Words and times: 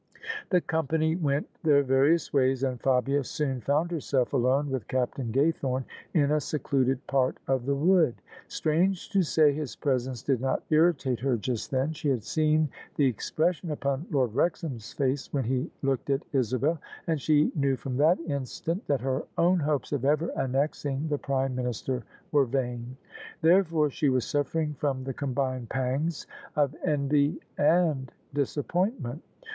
The 0.49 0.61
company 0.61 1.15
went 1.15 1.45
their 1.61 1.83
various 1.83 2.33
ways: 2.33 2.63
and 2.63 2.81
Fabia 2.81 3.23
soon 3.23 3.61
found 3.61 3.91
herself 3.91 4.33
alone 4.33 4.71
with 4.71 4.87
Captain 4.87 5.31
Gaythorne 5.31 5.83
in 6.15 6.31
a 6.31 6.39
secluded 6.41 7.05
part 7.05 7.37
of 7.47 7.67
the 7.67 7.75
wood. 7.75 8.15
Strange 8.47 9.11
to 9.11 9.21
say, 9.21 9.53
his 9.53 9.75
presence 9.75 10.23
did 10.23 10.41
not 10.41 10.67
irri 10.71 10.97
tate 10.97 11.19
her 11.19 11.37
just 11.37 11.69
then. 11.69 11.91
She 11.93 12.09
had 12.09 12.23
seen 12.23 12.69
the 12.95 13.05
expression 13.05 13.69
upon 13.69 14.07
Lord 14.09 14.33
Wrexham's 14.33 14.91
face 14.91 15.31
when 15.31 15.43
he 15.43 15.69
looked 15.83 16.09
at 16.09 16.25
Isabel; 16.33 16.81
and 17.05 17.21
she 17.21 17.51
knew 17.53 17.75
from 17.75 17.97
that 17.97 18.19
instant 18.21 18.87
that 18.87 19.01
her 19.01 19.21
own 19.37 19.59
hopes 19.59 19.91
of 19.91 20.03
ever 20.03 20.29
annexing 20.35 21.09
the 21.09 21.19
Prime 21.19 21.53
Minister 21.55 22.01
were 22.31 22.45
vain. 22.45 22.97
Therefore 23.43 23.91
she 23.91 24.09
was 24.09 24.25
suffering 24.25 24.73
from 24.79 25.03
the 25.03 25.13
combined 25.13 25.69
pangs 25.69 26.25
of 26.55 26.75
envy 26.83 27.39
and 27.59 28.11
disappointment. 28.33 29.21